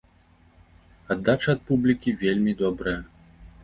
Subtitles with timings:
[1.17, 3.01] Аддача ад публікі вельмі добрая.